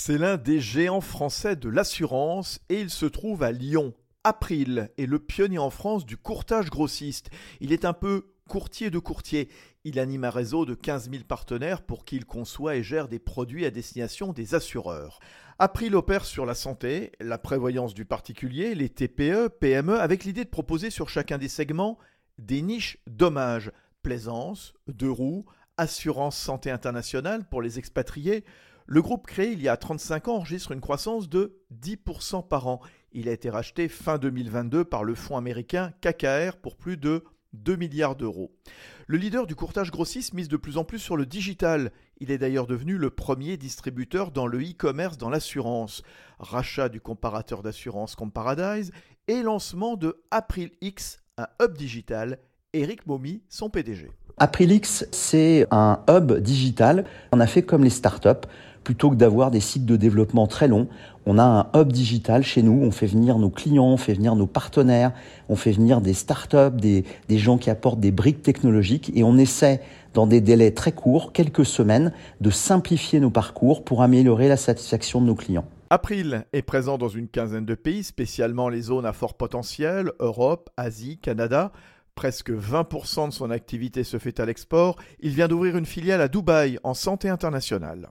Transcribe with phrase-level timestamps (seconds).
[0.00, 3.94] C'est l'un des géants français de l'assurance et il se trouve à Lyon.
[4.22, 7.30] April est le pionnier en France du courtage grossiste.
[7.60, 9.48] Il est un peu courtier de courtier.
[9.82, 13.66] Il anime un réseau de 15 000 partenaires pour qu'il conçoit et gère des produits
[13.66, 15.18] à destination des assureurs.
[15.58, 20.48] April opère sur la santé, la prévoyance du particulier, les TPE, PME, avec l'idée de
[20.48, 21.98] proposer sur chacun des segments
[22.38, 23.72] des niches dommages,
[24.02, 25.44] plaisance, deux roues,
[25.76, 28.44] assurance santé internationale pour les expatriés,
[28.90, 32.80] le groupe créé il y a 35 ans enregistre une croissance de 10% par an.
[33.12, 37.22] Il a été racheté fin 2022 par le fonds américain KKR pour plus de
[37.52, 38.50] 2 milliards d'euros.
[39.06, 41.92] Le leader du courtage grossiste mise de plus en plus sur le digital.
[42.16, 46.02] Il est d'ailleurs devenu le premier distributeur dans le e-commerce dans l'assurance.
[46.38, 48.90] Rachat du comparateur d'assurance Comparadise
[49.26, 52.38] et lancement de AprilX, un hub digital.
[52.72, 54.10] Eric Momi, son PDG.
[54.40, 57.04] Aprilix, c'est un hub digital.
[57.32, 58.46] On a fait comme les startups
[58.84, 60.88] plutôt que d'avoir des cycles de développement très longs,
[61.26, 64.34] on a un hub digital chez nous, on fait venir nos clients, on fait venir
[64.34, 65.12] nos partenaires,
[65.50, 69.36] on fait venir des startups, des, des gens qui apportent des briques technologiques et on
[69.36, 69.82] essaie
[70.14, 75.20] dans des délais très courts, quelques semaines, de simplifier nos parcours pour améliorer la satisfaction
[75.20, 75.66] de nos clients.
[75.90, 80.70] April est présent dans une quinzaine de pays, spécialement les zones à fort potentiel, Europe,
[80.76, 81.72] Asie, Canada.
[82.18, 84.96] Presque 20% de son activité se fait à l'export.
[85.20, 88.10] Il vient d'ouvrir une filiale à Dubaï en santé internationale.